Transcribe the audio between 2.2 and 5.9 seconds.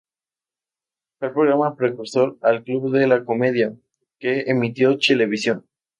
al Club de la Comedia, que emitió Chilevisión.